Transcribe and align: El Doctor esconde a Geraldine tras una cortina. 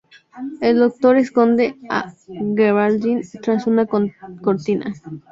El 0.61 0.79
Doctor 0.79 1.15
esconde 1.17 1.77
a 1.87 2.11
Geraldine 2.55 3.21
tras 3.43 3.67
una 3.67 3.85
cortina. 3.85 4.93